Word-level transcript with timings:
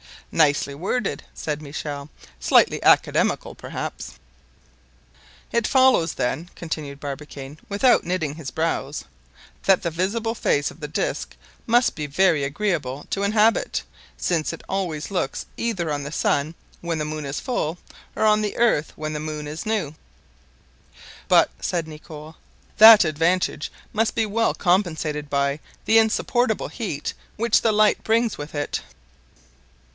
"Nicely 0.31 0.73
worded!" 0.73 1.23
said 1.33 1.61
Michel, 1.61 2.09
"slightly 2.39 2.81
academical 2.81 3.53
perhaps." 3.53 4.13
"It 5.51 5.67
follows, 5.67 6.13
then," 6.13 6.49
continued 6.55 6.99
Barbicane, 6.99 7.59
without 7.69 8.05
knitting 8.05 8.33
his 8.33 8.49
brows, 8.49 9.03
"that 9.63 9.83
the 9.83 9.91
visible 9.91 10.33
face 10.33 10.71
of 10.71 10.79
the 10.79 10.87
disc 10.87 11.35
must 11.67 11.93
be 11.95 12.07
very 12.07 12.43
agreeable 12.43 13.05
to 13.11 13.23
inhabit, 13.23 13.83
since 14.17 14.53
it 14.53 14.63
always 14.67 15.11
looks 15.11 15.43
on 15.43 15.49
either 15.57 15.97
the 16.01 16.11
sun 16.11 16.55
when 16.79 16.97
the 16.97 17.05
moon 17.05 17.25
is 17.25 17.41
full, 17.41 17.77
or 18.15 18.25
on 18.25 18.41
the 18.41 18.57
earth 18.57 18.93
when 18.95 19.13
the 19.13 19.19
moon 19.19 19.47
is 19.47 19.67
new." 19.67 19.93
"But," 21.27 21.51
said 21.59 21.87
Nicholl, 21.87 22.37
"that 22.77 23.03
advantage 23.03 23.71
must 23.93 24.15
be 24.15 24.25
well 24.25 24.55
compensated 24.55 25.29
by 25.29 25.59
the 25.85 25.99
insupportable 25.99 26.69
heat 26.69 27.13
which 27.35 27.61
the 27.61 27.73
light 27.73 28.01
brings 28.03 28.37
with 28.37 28.55
it." 28.55 28.81